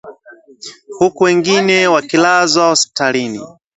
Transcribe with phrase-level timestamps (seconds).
[0.99, 3.41] huku wengine wakilazwa hospitalini